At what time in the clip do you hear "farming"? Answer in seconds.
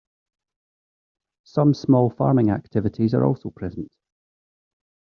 2.09-2.49